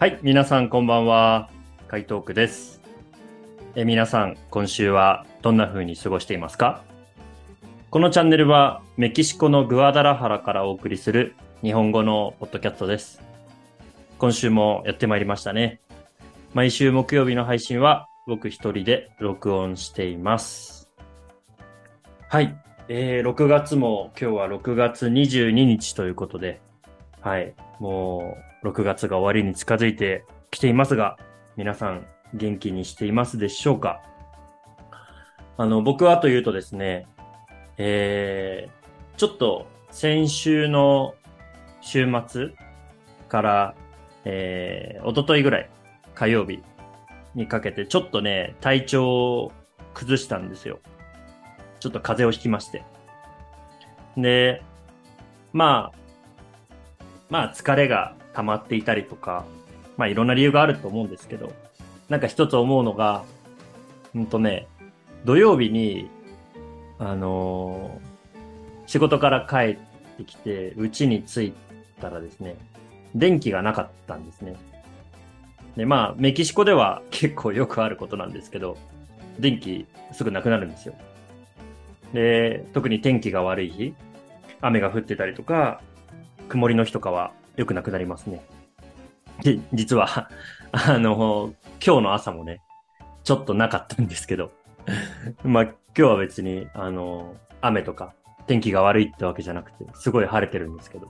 [0.00, 1.50] はい、皆さんこんばんは。
[1.88, 2.80] 海東区です。
[3.74, 6.84] え皆さん、今週はどんな風に過ごしていますか？
[7.90, 13.20] このチャンネルはメキシコのグアダラハラからお送りする日本語のポッドキャストです。
[14.18, 15.80] 今週もやってまいりましたね。
[16.54, 20.88] 毎週木曜日の配信は僕一人で録音しています。
[22.28, 22.56] はい。
[22.88, 26.60] えー、6月も今日は6月22日ということで、
[27.20, 27.52] はい。
[27.80, 31.16] もう6月が終わりに近づいてきていますが、
[31.56, 34.00] 皆さん元気にしていますでしょうか？
[35.56, 37.06] あの、僕はというとですね、
[37.76, 41.14] えー、ちょっと先週の
[41.80, 42.50] 週末
[43.28, 43.74] から、
[44.24, 45.70] えー、一昨日ぐらい、
[46.14, 46.62] 火曜日
[47.34, 49.52] にかけて、ちょっとね、体調を
[49.94, 50.80] 崩したんですよ。
[51.80, 52.84] ちょっと風邪をひきまして。
[54.16, 54.62] で、
[55.52, 55.98] まあ、
[57.30, 59.44] まあ疲れが溜まっていたりとか、
[59.96, 61.52] まあいろんな理由があると思うんですけど、
[62.08, 63.24] なんか一つ思うのが、
[64.14, 64.68] うんとね、
[65.24, 66.08] 土曜日に、
[66.98, 68.08] あのー
[68.88, 71.52] 仕事から帰ってきて、家に着い
[72.00, 72.56] たらですね、
[73.14, 74.56] 電気がなかったんですね。
[75.76, 78.78] で、まあ、メキシコでは 結構よくあることなんですけど、
[79.38, 80.94] 電気すぐなくなるんですよ。
[82.14, 83.94] で、特に天気が悪い日、
[84.62, 85.82] 雨が降ってたりとか、
[86.48, 88.40] 曇りの日とかはよくなくなりますね。
[89.42, 90.30] で、実は、
[90.72, 91.52] あの、
[91.84, 92.62] 今日の朝もね、
[93.24, 94.52] ちょっとなかったんですけど、
[95.44, 98.14] まあ今日は別に、あの、雨とか
[98.46, 101.08] 天気が悪いってわけじゃなくて、すごい晴れてるんですけど、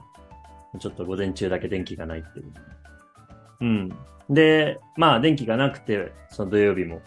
[0.79, 2.53] ちょっと午前中だけ電気がないっていう。
[3.61, 3.89] うん。
[4.27, 7.01] で、まあ電気がなくて、その土曜日も、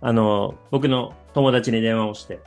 [0.00, 2.40] あの、僕の友達に電話をして、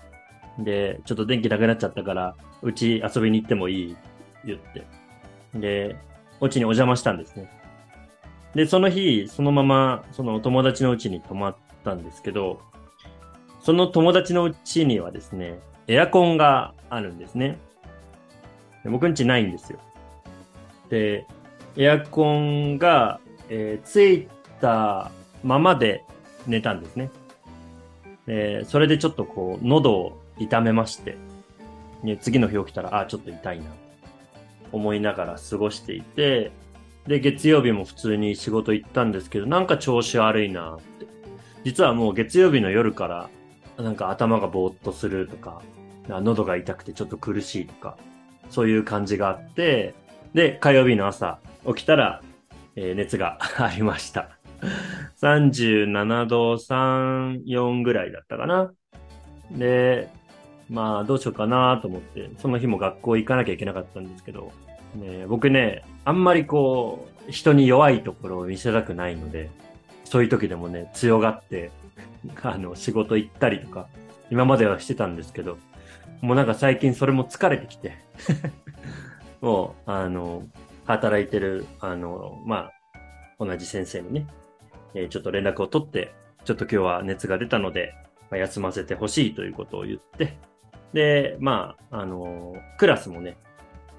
[0.59, 3.93] で、ちょっと電気なくなっちゃったから、うち遊びに行ってもいい？
[3.93, 4.01] って
[4.45, 4.85] 言って。
[5.55, 5.95] で、
[6.43, 7.49] お家にお邪魔したんですね。
[8.53, 12.59] で、その日、そのまま、その友達の家に泊まったんですけど、
[13.61, 17.57] その友達の家にはですね、エアコンがあるんですね。
[18.83, 19.79] で僕ん家ないんですよ。
[20.89, 21.25] で、
[21.77, 24.27] エアコンが、えーつい
[24.59, 25.11] た
[25.45, 26.03] ままで
[26.45, 27.09] 寝たんですね。
[28.27, 31.15] で、それでちょっとこう、喉を痛めまして、
[32.03, 33.65] ね、次の日起きたら、あ、ちょっと痛いな、
[34.73, 36.51] 思いながら過ごしていて、
[37.07, 41.07] で、月曜日も普通に仕事行ったんですけど、なんか調子悪いなって。
[41.63, 43.29] 実はもう月曜日の夜から、
[43.77, 45.61] なんか頭がぼーっとするとか、
[46.09, 47.97] 喉が痛くてちょっと苦しいとか、
[48.49, 49.95] そういう感じがあって、
[50.33, 52.21] で、火曜日の朝起きたら、
[52.75, 54.29] えー熱が ありました。
[55.21, 58.71] 37度3、4ぐらいだったかな。
[59.51, 60.09] で、
[60.69, 64.51] まあどうしようかなと思って、その日も学校行かなきゃいけなかったんですけど、
[64.95, 69.49] ね、僕ね、あんまりこう、人に弱いところを見せたくないので、
[70.03, 71.71] そういう時でもね、強がって、
[72.43, 73.87] あの、仕事行ったりとか、
[74.29, 75.57] 今まではしてたんですけど、
[76.21, 77.93] もうなんか最近それも疲れてきて、
[79.41, 80.43] もう、あの、
[80.85, 82.71] 働いてる、あの、ま
[83.39, 84.27] あ、同じ先生にね、
[84.93, 86.13] えーちょっと連絡を取って、
[86.45, 87.95] ちょっと今日は熱が出たので、
[88.29, 90.37] まあ休ませてほしいということを言って、
[90.93, 93.37] で、まあ、あの、クラスもね、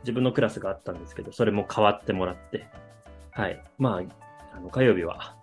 [0.02, 2.66] 自分のクラスがあったんですけど、それも変わってもらって、
[3.32, 3.60] はい。
[3.78, 5.34] まあ、あの、火曜日は、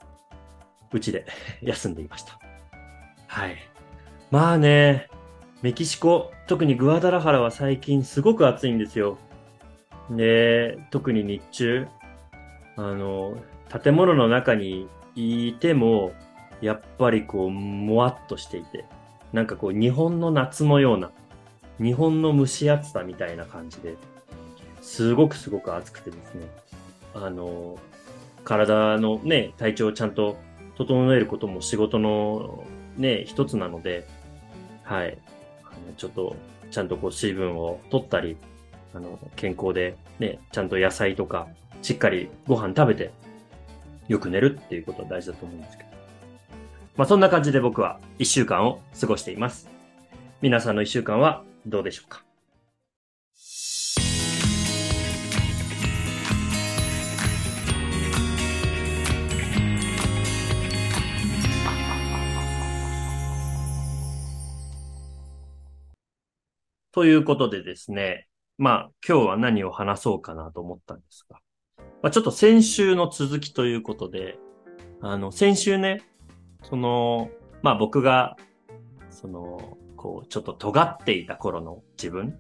[0.94, 1.26] うちで
[1.62, 2.40] 休んでいました。
[3.28, 3.58] はい。
[4.30, 5.10] まあね、
[5.62, 9.18] メキシコ、特にグアダラハラは最近すごく暑いんですよ。
[10.10, 11.88] で、特に日中、
[12.78, 13.36] あの、
[13.84, 16.14] 建物の中にいても、
[16.62, 18.86] やっぱりこう、もわっとしていて、
[19.34, 21.12] なんかこう、日本の夏のような、
[21.82, 23.96] 日本の蒸し暑さみたいな感じで、
[24.82, 26.46] すごくすごく暑くてですね、
[27.16, 27.78] あの、
[28.44, 30.38] 体のね、体調をちゃんと
[30.78, 32.64] 整えることも仕事の
[32.98, 34.08] ね、一つなので、
[34.84, 35.18] はい。
[35.64, 36.36] あのちょっと、
[36.70, 38.38] ちゃんとこう水分を取ったり、
[38.94, 41.48] あの、健康でね、ちゃんと野菜とか、
[41.82, 43.12] しっかりご飯食べて、
[44.08, 45.90] よく寝るっていうことは大事だと思うんですけど。
[46.98, 49.70] まあそんな感じで僕は一週間を過ごしています。
[50.42, 52.24] 皆さんの一週間はどうでしょうか？
[66.94, 68.28] ということでですね、
[68.58, 71.40] まあ今日は何を話そうかなと思ったんですが、
[72.02, 74.38] まあ、ちょっと先週の続きということで、
[75.02, 76.04] あの、先週ね、
[76.64, 77.30] その、
[77.62, 78.36] まあ僕が、
[79.10, 82.36] その、こう、ちょっと尖っていた頃の自分、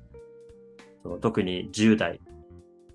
[1.03, 2.19] その特に10代、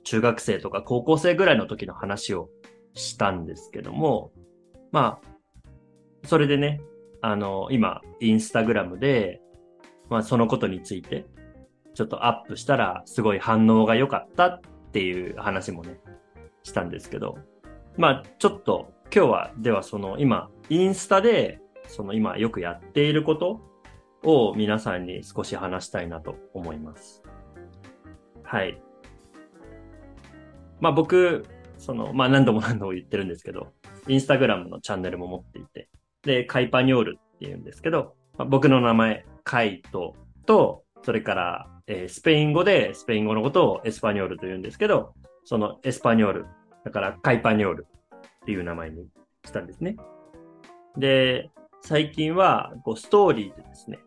[0.03, 2.49] 中学生とか高校生ぐらいの時の話を
[2.95, 4.33] したんですけども、
[4.91, 6.81] まあ、それでね、
[7.23, 9.41] あの、今、インスタグラムで、
[10.11, 11.27] まあ、そのことについて、
[11.95, 14.61] ちょっとアップしたら、すごい反応が良かったっ
[14.93, 16.01] ていう話もね、
[16.65, 17.39] したんですけど、
[17.97, 23.61] まあ、ちょっと、今日は、ではその、今、インスタで、その今よくやっていること
[24.26, 27.23] を皆さんに少し話したいなと思います。
[28.43, 28.82] はい。
[30.81, 31.44] まあ僕、
[31.78, 33.73] その、まあ何度も何度も言ってるんですけど、
[34.08, 35.88] インスタグラムのチャンネルも持っていて、
[36.23, 40.14] で、カイパニョールって言うんですけど、まあ、僕の名前、カイト
[40.44, 45.14] と、それから、えー、スペイン語でスペイン語のことをエスパニョールと言うんですけど、
[45.44, 46.46] そのエスパニョール、
[46.84, 49.06] だからカイパニョールっていう名前に
[49.44, 49.96] したんですね。
[50.96, 51.50] で、
[51.82, 53.99] 最近はこうストーリーでですね、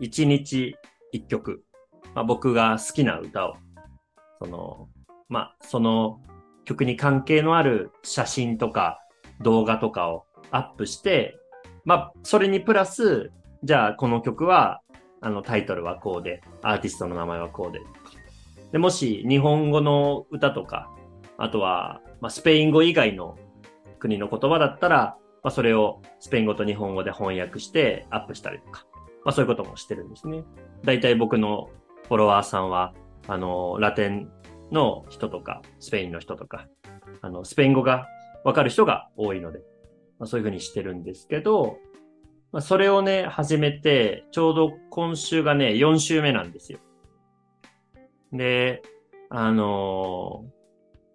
[0.00, 0.76] 一日
[1.12, 1.64] 一曲、
[2.14, 3.56] まあ、僕が好きな歌を、
[4.40, 4.88] その、
[5.28, 6.20] まあ、その
[6.64, 9.00] 曲に関係のある写真とか
[9.40, 11.38] 動画とかをアップして、
[11.84, 13.30] まあ、それにプラス、
[13.62, 14.82] じゃあこの曲は、
[15.20, 17.80] あのタイトルはこうで、アーティストの名前はこうで。
[18.72, 20.90] で、もし日本語の歌とか、
[21.38, 23.38] あとは、まあ、スペイン語以外の
[23.98, 28.84] 国の言葉だったら、まあ、それをスペイン語と日本語で翻訳してアップしたりとか、
[29.26, 30.44] まあ、そういうこともしてるんですね。
[30.84, 31.68] 大体僕の
[32.06, 32.94] フォロワーさんは、
[33.26, 34.30] あの、ラテン
[34.70, 36.68] の人とか、スペインの人とか、
[37.22, 38.06] あの、スペイン語が
[38.44, 39.58] わかる人が多いので、
[40.20, 41.76] まあ、そういうふうにしてるんですけど、
[42.52, 46.78] まあ、それをね、始めて、ちょうど今週がね、4週目なんですよ。
[48.32, 48.80] で、
[49.28, 50.44] あの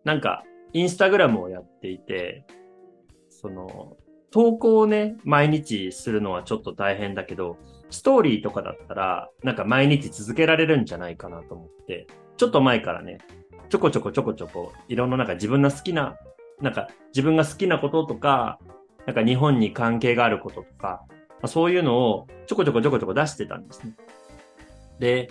[0.03, 0.43] ー、なんか、
[0.73, 2.45] インスタグラムをやっていて、
[3.29, 3.95] その、
[4.31, 7.57] 投稿をね、毎日するのはちょっと大変だけど、
[7.89, 12.07] ストーリーとかだったら、なんか毎日続けられるんじゃないかなと思って、
[12.37, 13.17] ちょっと前からね、
[13.69, 16.15] ちょこちょこちょこちょこ、いろんななんか自分の好きな、
[16.61, 18.59] なんか自分が好きなこととか、
[19.05, 21.01] なんか日本に関係があることとか、
[21.41, 23.95] ま、そういうのをちょこちょこちょこちょこ出してたんですね。
[24.99, 25.29] で、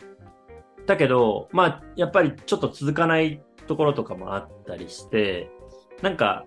[0.87, 5.49] だけど、まあ、やっぱりちょっと続かないところとかもあったりして、
[6.03, 6.45] なんか、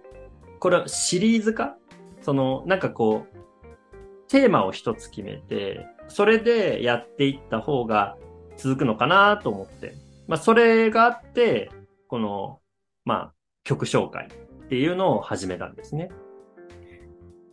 [0.60, 1.78] これシリーズ化
[2.24, 8.18] その、なんかこう、テーマを一つ決めて、それでやっていった方が
[8.58, 9.94] 続くのかなと思って。
[10.28, 11.70] まあ、それがあって、
[12.08, 12.60] この、
[13.06, 13.34] まあ、
[13.64, 16.10] 曲紹介っていうのを始めたんですね。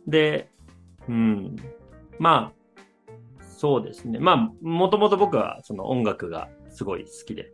[0.07, 0.49] で、
[1.07, 1.55] うん。
[2.17, 4.19] まあ、そうですね。
[4.19, 7.51] まあ、もともと僕はその音楽がすごい好きで。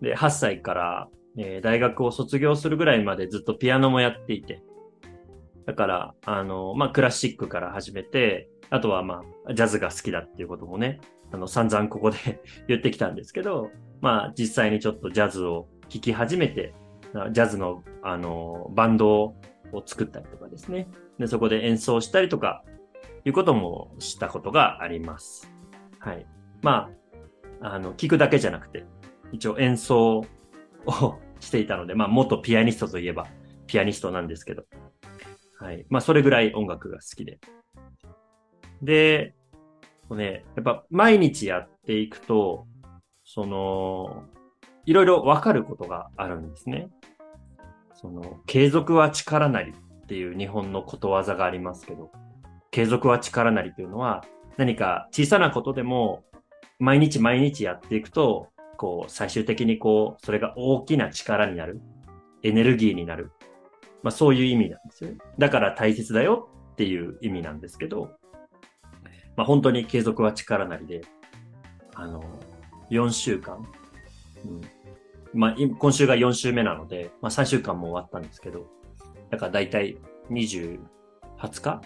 [0.00, 1.08] で、8歳から、
[1.38, 4.62] えー、大学を卒業するぐらいまでずっとピアノもやっていて。
[5.66, 11.00] だから、あの、まあ、クラシックから始めて、あとはまあ、ジャズが好きだっていうこともね、
[11.32, 12.18] あの、散々ここで
[12.68, 13.70] 言ってきたんですけど、
[14.00, 16.74] まあ、実際にちょっとジャズを聴き始めて、
[17.32, 19.34] ジャズの、あの、バンド
[19.72, 20.88] を作ったりとかですね。
[21.18, 22.62] で、そこで演奏したりとか、
[23.26, 25.52] いうこともしたことがあります。
[25.98, 26.26] はい。
[26.62, 26.88] ま
[27.60, 28.86] あ、あの、聞くだけじゃなくて、
[29.32, 30.18] 一応演奏
[30.86, 33.26] を していたので、まあ、元ピアニストといえば、
[33.66, 34.64] ピアニストなんですけど、
[35.58, 35.86] はい。
[35.88, 37.38] まあ、それぐらい音楽が好きで。
[38.82, 39.34] で、
[40.10, 42.66] ね、やっぱ毎日やっていくと、
[43.24, 44.24] その、
[44.84, 46.88] いろいろわかることがあるんですね。
[47.94, 52.12] その、継続は力なりっていう日本のことわざがありますけど、
[52.70, 54.24] 継続は力なりというのは、
[54.56, 56.24] 何か小さなことでも、
[56.78, 61.80] 毎日毎日やっていくと、こう、最終的にこう、それが大きな力になる。
[62.42, 63.32] エネルギーになる。
[64.02, 65.18] まあそういう意味なんですよね。
[65.38, 68.10] だから大切だよっていう意味なんですけど、
[69.36, 71.02] まあ本当に継続は力なりで、
[71.94, 72.22] あの、
[72.90, 73.66] 4週間、
[74.44, 74.60] うん、
[75.38, 78.66] まあ今週が4週目なので、まあ3週間も終わったんですけど、
[79.30, 79.98] だから大体
[80.30, 80.80] 20、
[81.38, 81.80] 20日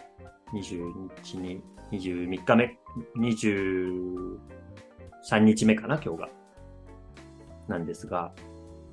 [0.53, 1.63] ?20 日に、
[1.93, 2.79] 23日目、
[3.17, 6.29] 23日目かな、今日が。
[7.69, 8.33] なんですが、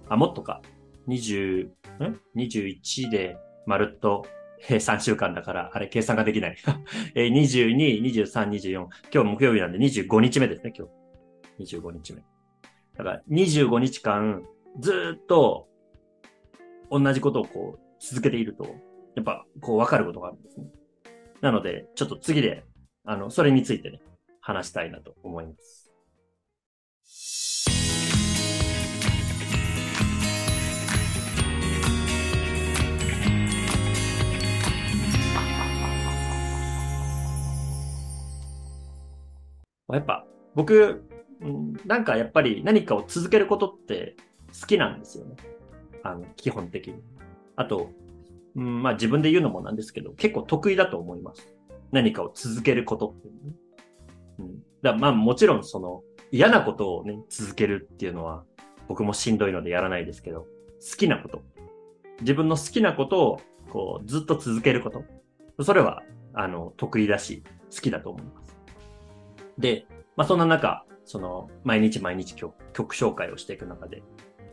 [0.09, 0.61] あ、もっとか。
[1.07, 1.69] 20、
[2.05, 4.25] ん ?21 で、まるっと、
[4.67, 6.57] 3週間だから、あれ、計算ができない。
[7.15, 8.87] 22、 23、24。
[9.13, 10.87] 今日木曜日なんで25日目ですね、今
[11.57, 11.75] 日。
[11.75, 12.23] 25日目。
[12.97, 14.43] だから、25日間、
[14.79, 15.67] ずっと、
[16.89, 18.63] 同じことをこう、続けていると、
[19.15, 20.67] やっぱ、こう、わかることがあるんですね。
[21.41, 22.63] なので、ちょっと次で、
[23.05, 24.01] あの、それについてね、
[24.41, 25.86] 話したいなと思います。
[39.95, 40.25] やっぱ
[40.55, 41.03] 僕、
[41.85, 44.15] なんかやっぱり何かを続けることって
[44.59, 45.35] 好きなんですよね。
[46.03, 46.95] あの、基本的に。
[47.55, 47.91] あと、
[48.55, 51.53] うん、まあ自分で言うのもなんですけど、結構得意だと思います。
[51.91, 53.53] 何かを続けることっていうね。
[54.39, 54.63] うん。
[54.81, 56.01] だまあもちろんその
[56.31, 58.43] 嫌なことをね、続けるっていうのは
[58.87, 61.43] 僕もしんどいのでやらないですけど、好きなこと。
[62.21, 65.03] 自分の好きなことをこうずっと続けること。
[65.63, 66.03] それは
[66.33, 68.46] あの得意だし好きだと思います。
[69.57, 69.85] で、
[70.15, 74.03] まあそんな中、その毎日毎日曲曲紹介をしていく中で、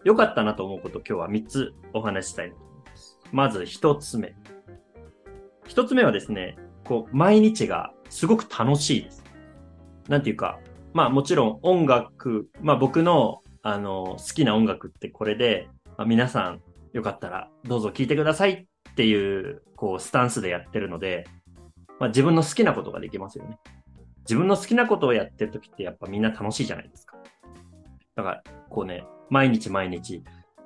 [0.04, 3.18] 良かったなと思うこと今日は3つお話ししたいと思います。
[3.32, 4.34] まず1つ目。
[5.66, 9.24] 1つ目はですね、こう、毎日がすごく楽しいです。
[10.08, 10.60] なんていうか、
[10.92, 16.60] まあもちろん音楽、まあ僕のあの好きな音楽ってこれで、まあ、皆さん
[16.92, 21.26] よかったらどうぞ聴いてくださいっていうこうスタンスでやってるので、
[21.98, 23.58] まあ自分の好きなことができますよね。
[24.24, 27.16] 自分の好きなことをやってる時ってやっぱみんな楽しいじゃないですか。
[28.16, 30.22] だからこうね、毎日毎日、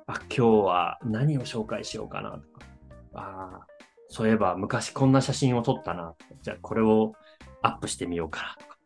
[0.07, 2.65] あ、今日は何を紹介しようかなとか、
[3.13, 3.67] ああ
[4.09, 6.15] そういえば昔こんな写真を撮ったな。
[6.41, 7.13] じゃあこれを
[7.61, 8.77] アップしてみようかなとか。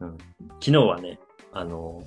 [0.00, 0.18] うん、
[0.60, 1.18] 昨日はね、
[1.52, 2.02] あの、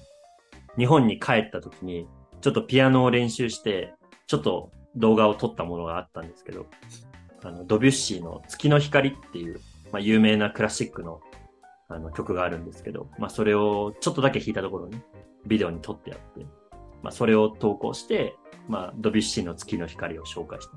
[0.77, 2.07] 日本に帰った時に、
[2.41, 3.93] ちょっとピアノを練習して、
[4.27, 6.65] ちょっと動画を撮ったものがあったんですけど、
[7.43, 9.59] あの、ドビュッシーの月の光っていう、
[9.91, 11.21] まあ、有名なクラシックの
[11.93, 15.01] あの曲があるんですけど、まあ、それをちょっとだけ弾いたところに、
[15.45, 16.45] ビデオに撮ってあって、
[17.03, 18.35] まあ、それを投稿して、
[18.67, 20.73] まあ、ドビュッシーの月の光を紹介した。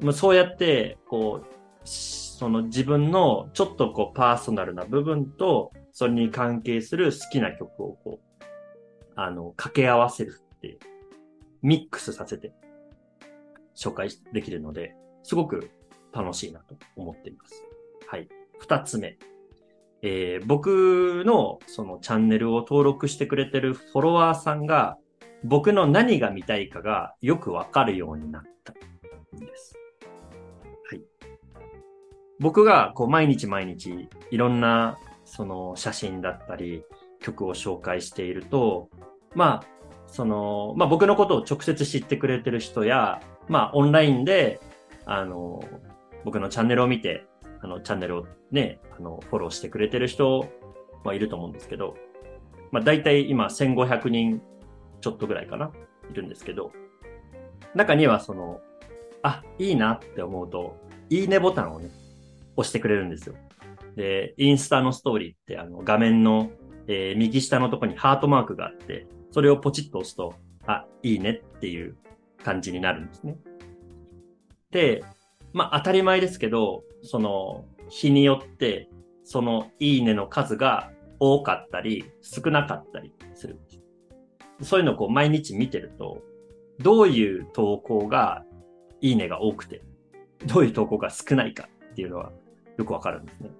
[0.00, 1.46] まあ、そうやって、こう、
[1.84, 8.44] その自分のちょっとこうパーソナルな部分と、それに関係する好きな曲をこう、
[9.16, 10.78] あの、掛け合わせるって、
[11.62, 12.52] ミックスさせて
[13.76, 15.70] 紹介できるので、すごく
[16.12, 17.62] 楽しいなと思っています。
[18.06, 18.28] はい。
[18.58, 19.18] 二つ目。
[20.02, 24.96] えー、僕のそのチャンネルを登録してくれてるフォロワーさんが
[25.44, 29.74] 僕の何が見たいかがよくわかるようになったんです。
[30.90, 31.02] はい。
[32.38, 36.84] 僕がこう毎日毎日いろんなその写真だったり
[37.20, 38.88] 曲を紹介していると、
[39.34, 39.66] まあ、
[40.06, 44.60] その、まあ僕のことを直接知ってくれてる人や、まあオンラインで、
[45.06, 45.62] あの、
[46.24, 47.26] 僕のチャンネルを見て
[47.62, 50.46] あの、チャンネルをね、あの、フォローしてくれてる人
[51.04, 51.96] はいると思うんですけど、
[52.70, 54.40] まあ、大体今1500人
[55.00, 55.70] ちょっとぐらいかな、
[56.10, 56.72] いるんですけど、
[57.74, 58.60] 中にはその、
[59.22, 60.76] あ、いいなって思うと、
[61.08, 61.90] いいねボタンをね、
[62.56, 63.34] 押してくれるんですよ。
[63.96, 66.50] で、インスタのストーリーってあの画面の、
[66.86, 70.34] えー、右下のとこにハートマークがあって、それをポチッと押すと、
[70.66, 71.96] あ、いいねっていう
[72.44, 73.36] 感じになるんですね。
[74.70, 75.04] で、
[75.52, 78.88] まあ当たり前ですけど、その日によって、
[79.24, 83.58] そのいいねの数が多かったり、少なかったりする。
[84.62, 86.22] そういうのをこう毎日見てると、
[86.78, 88.44] どういう投稿が
[89.00, 89.82] いいねが多くて、
[90.46, 92.32] どういう投稿が少ないかっていうのは
[92.78, 93.50] よくわかるんですね。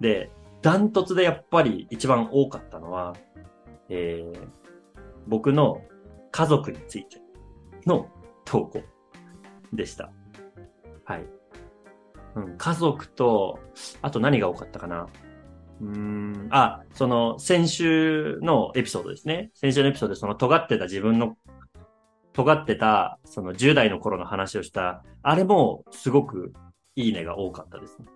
[0.00, 0.30] で、
[0.62, 3.14] ダントツでやっぱり一番多かったのは、
[3.88, 4.48] えー、
[5.26, 5.82] 僕の
[6.30, 7.20] 家族について
[7.86, 8.08] の
[8.44, 8.82] 投稿
[9.72, 10.10] でした。
[11.04, 11.26] はい。
[12.34, 13.58] うん、家族と、
[14.02, 15.06] あと何が多かったかな。
[15.80, 19.50] うん、あ、その、先週のエピソードですね。
[19.54, 21.36] 先週のエピソードで、その尖ってた自分の、
[22.32, 26.52] 尖ってた、その10代の頃の話をした、あれもすごく
[26.96, 28.06] いいねが多かったですね。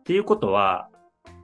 [0.00, 0.88] っていうことは、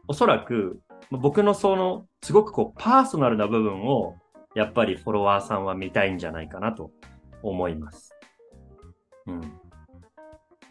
[0.06, 4.16] おそらく、僕のその、すごくこう、パーソナルな部分を、
[4.54, 6.90] やっぱりフォロワーさんは見たいんじゃないかなと
[7.42, 8.14] 思います。
[9.26, 9.40] うん。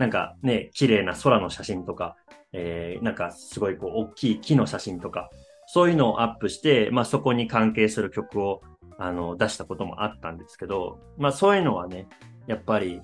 [0.01, 2.15] なんかね、綺麗な空の写真とか、
[2.53, 5.29] えー、なんかすごいこう大きい木の写真とか、
[5.67, 8.63] そういうのをアップして、まあそこに関係する曲を
[8.97, 12.07] あの出したこともあったんですけど、まあそういうのはね、
[12.47, 12.99] やっぱり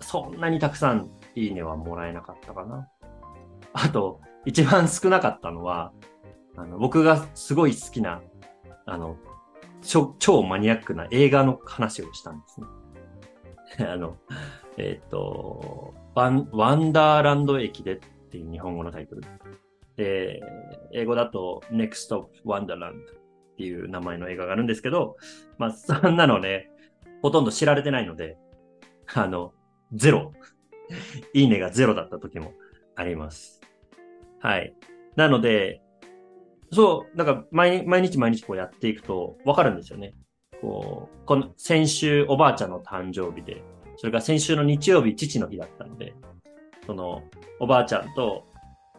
[0.00, 2.86] そんなにたくさんいいねはもらえなかったかな。
[3.72, 5.94] あと、一番少なかったのは、
[6.54, 8.20] あの僕がすごい好きな、
[8.84, 9.16] あの、
[9.80, 12.66] 超マニアックな映画の話をしたんですね。
[13.88, 14.16] あの、
[14.76, 17.98] えっ、ー、とワン、ワンダーランド駅でっ
[18.30, 19.22] ていう日本語のタイトル。
[19.96, 20.42] で、
[20.92, 25.16] 英語だと Next of Wonderland っていう名前の映画があるんですけど、
[25.58, 26.70] まあ、そんなのね、
[27.22, 28.36] ほとんど知られてないので、
[29.14, 29.52] あの、
[29.92, 30.32] ゼロ。
[31.32, 32.52] いいねがゼロだった時も
[32.96, 33.60] あります。
[34.40, 34.74] はい。
[35.16, 35.82] なので、
[36.72, 40.14] そう、なんか毎毎日毎日こうやっていくとわかるんですよね。
[40.62, 43.62] こう、この先週おばあちゃんの誕生日で、
[43.96, 46.14] それから先週の日曜日父の日だったので、
[46.86, 47.22] その
[47.60, 48.46] おばあちゃんと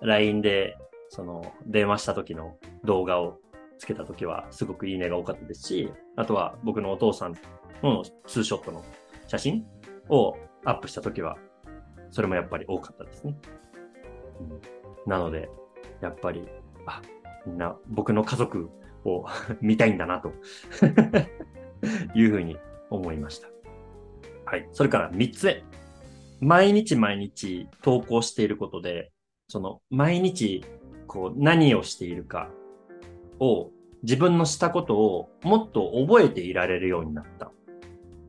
[0.02, 0.78] LINE で
[1.10, 3.40] その電話した時の動画を
[3.80, 7.36] つけた時はすごくいいねが多かったですし、あとは僕のお父さん
[7.82, 8.84] のツーショットの
[9.28, 9.66] 写真
[10.10, 11.38] をアップした時は、
[12.12, 13.36] それもやっぱり多かったですね。
[14.40, 15.50] うん、なので、
[16.02, 16.48] やっぱり、
[16.86, 17.02] あ、
[17.46, 18.70] みんな僕の家族
[19.06, 19.26] を
[19.62, 20.34] 見たいんだなと
[22.16, 22.58] いうふうに
[22.90, 23.50] 思いました。
[24.46, 24.68] はい。
[24.72, 25.64] それから3つ目。
[26.40, 29.12] 毎日毎日投稿していることで、
[29.48, 30.64] その毎日
[31.08, 32.50] こう何をしているか
[33.40, 33.72] を
[34.04, 37.52] 自分のしたことをもっと覚えていられるようになった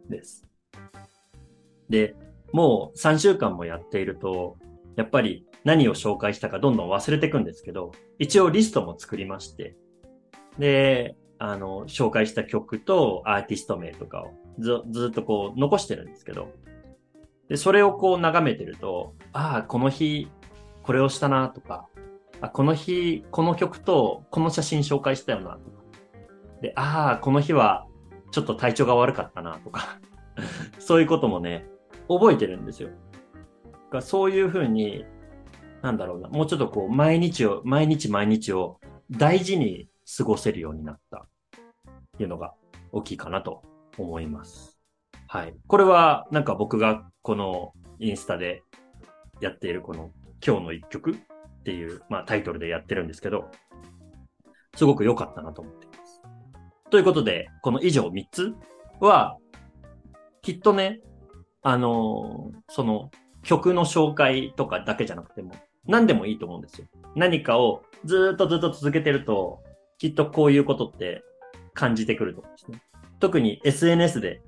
[0.09, 0.47] です。
[1.89, 2.15] で、
[2.53, 4.57] もう3週間もやっていると、
[4.97, 9.77] やっぱり何を紹介したかどんどん忘れていくんですけど、一応リストも作りまして、
[10.59, 16.49] で、あの、紹介した曲とアーティスト名とかをずずっとこう残してるんですけど、
[17.49, 20.29] で、それをこう眺めてると、ああ、この日、
[20.83, 21.87] これをしたなとか、
[22.41, 25.83] あ、この日、この曲とこの写真紹介したよなとか、
[26.63, 27.87] で、ああ、この日は
[28.31, 29.99] ちょっと体調が悪かったなとか。
[30.79, 31.67] そういうこともね、
[32.09, 32.91] 覚えてるんですよ。
[33.91, 35.05] がそういうふうに、
[35.83, 41.23] なんだろうな、もうちょっとこう、毎日を、毎日毎日を大事に過ごせるようになったっ
[42.17, 42.55] ていうのが
[42.93, 43.63] 大きいかなと
[43.99, 44.79] 思います。
[45.27, 45.55] はい。
[45.67, 48.63] これはなんか僕がこのインスタで
[49.41, 50.11] やっているこの
[50.45, 51.17] 今日の一曲っ
[51.65, 53.51] ていう、まあ、タイトルでやってるんですけど、
[54.77, 56.23] すごく良かったなと思っています。
[56.91, 58.55] ということで、この以上3つ
[59.01, 59.39] は、
[60.43, 61.01] きっとね、
[61.63, 63.11] あのー、その
[63.43, 65.55] 曲の紹介とかだけじゃなくても、
[65.87, 66.87] 何でもいいと思うんですよ。
[67.17, 69.64] 何かをずっとずっと続けてると、
[69.99, 71.23] きっとこういうことって
[71.73, 72.83] 感じてくると思うんですね。
[73.21, 74.43] 特に SNS で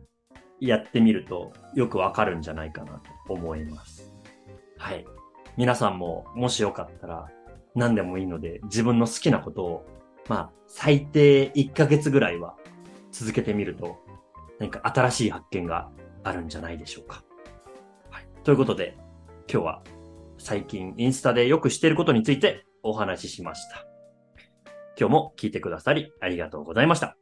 [0.61, 4.15] やってみるとよくわかるんじゃないかなと思います。
[4.79, 5.05] はい。
[5.57, 7.29] 皆さんももしよかったら
[7.75, 9.87] 何でもいいので自分の好きなことを
[10.29, 12.57] まあ最低1ヶ月ぐらいは
[13.11, 13.99] 続けてみると
[14.59, 15.91] 何か新しい発見が
[16.25, 17.23] あるんじゃないでしょうか。
[18.11, 18.27] はい。
[18.45, 18.97] ということで
[19.51, 19.83] 今日は
[20.39, 23.96] 最近インスタでよくしていることについてお話ししました。
[24.99, 27.17] 今日も聞いてくださりありがとうございました。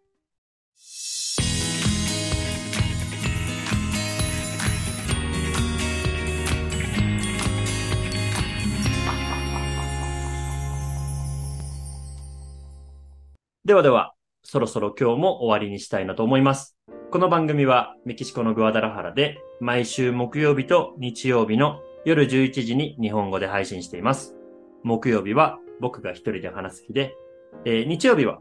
[13.64, 16.76] ではでは、そろそろ今日も終わりにしたいなと思います。
[17.10, 24.36] この番組はメキシコのグアダラハラで毎週木曜日と日曜日の夜11時に日本語で配信しています。
[24.82, 27.16] 木曜日は僕が一人で話す日で、
[27.64, 28.40] えー、日曜日は、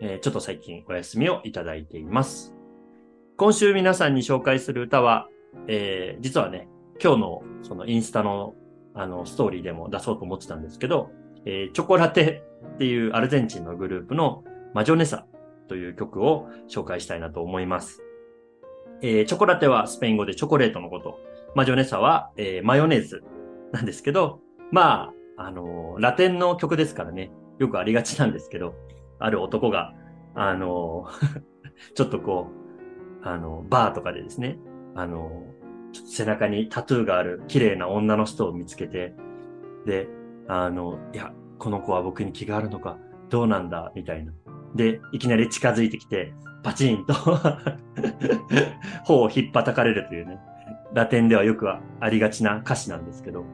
[0.00, 2.54] えー、ちょっと最近お休みをいただいています。
[3.36, 5.28] 今週皆さんに紹介する歌は、
[5.66, 6.68] えー、実はね、
[7.02, 8.54] 今日のそのインスタの
[8.92, 11.10] あのストーリーでも出そうと思ってたんですけど、
[11.46, 12.42] えー、チョコラテ
[12.74, 14.42] っていうアルゼンチンのグループの
[14.74, 15.26] マジョネサ
[15.68, 18.02] という曲を紹介したいなと思います。
[19.02, 21.18] えー、チョコラテはスペイン語でチョコレートのこと。
[21.54, 23.22] マジョネサは、えー、マヨネーズ
[23.72, 28.74] なんですけど、まあ、あのー、ラテンの曲ですからね、よくありがちなんですけど、
[29.18, 29.94] ある男が、
[30.34, 31.06] あの
[31.94, 32.48] ちょっとこ
[33.22, 34.58] う、あの、バーとかでですね、
[34.94, 35.44] あの
[35.92, 39.14] 背中にタトゥーがある綺麗な女の人を見つけて、
[39.86, 40.08] で、
[40.48, 42.96] あの、いや、この子は僕に気があるのか、
[43.28, 44.32] どうなんだ、みたいな。
[44.74, 47.12] で、いきなり近づいてきて、パチンと
[49.04, 50.38] 頬を引っ叩かれるというね、
[50.94, 53.44] ラテンではよくありがちな歌詞なんですけど、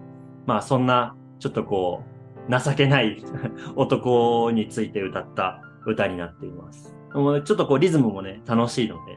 [0.46, 2.15] まあそんな、ちょっとこう、
[2.48, 3.22] 情けない
[3.76, 6.96] 男について歌った歌になっています。
[7.12, 9.16] ちょっとこうリズムもね、楽しいので、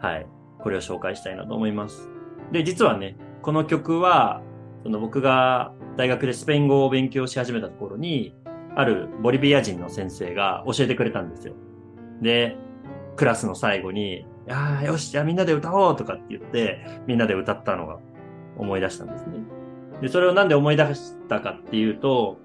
[0.00, 0.26] はい、
[0.58, 2.08] これを紹介したいなと思います。
[2.52, 4.42] で、実はね、この曲は、
[4.82, 8.34] その僕が大学でスペイン語を勉強し始めた頃に、
[8.74, 11.54] あるボリビア人の先生が教えてくれたんですよ。
[12.22, 12.56] で、
[13.16, 17.98] クラスの最後に、ああ、よし、じゃあみんなで歌おうとかって言って、みんなで歌ったのが
[18.56, 19.40] 思い出したんですね。
[20.00, 22.38] で、それをなんで思い出したかっていうと、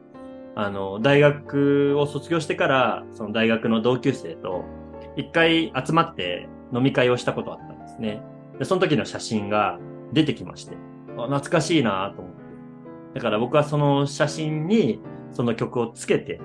[0.56, 4.64] あの、大学を卒業してから、その大学の同級生と、
[5.16, 8.22] 一回集まって飲み会をしたことあったんですね。
[8.60, 9.80] で、その時の写真が
[10.12, 10.76] 出てきまして、
[11.08, 12.44] 懐かしいなと思って。
[13.16, 15.00] だから僕はその写真に
[15.32, 16.40] その曲をつけて、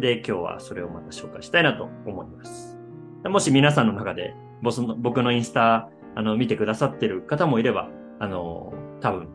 [0.00, 2.76] で、今日はそれをまた紹介したいなと思います。
[3.24, 4.34] もし皆さんの中で、
[4.98, 7.88] 僕のインスタ、あの、見てくださってる方もいれば、
[8.20, 9.28] あの、多分、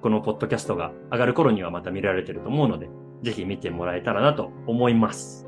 [0.00, 2.88] このポッドキャストが上がる頃にはまた見られてると思うので、
[3.22, 5.46] ぜひ見てもらえたらなと思います。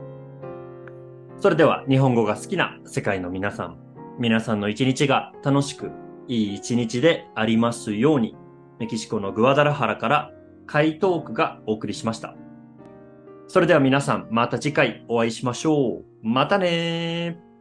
[1.39, 3.79] それでは、日本語が好きな世界の皆さん、
[4.19, 5.91] 皆さんの一日が楽しく、
[6.29, 8.37] いい一日でありますように、
[8.79, 10.33] メキシコのグアダラハラから、
[10.67, 12.37] カイトークがお送りしました。
[13.49, 16.05] それでは皆さん、また次回お会いしましょう。
[16.23, 17.52] またねー。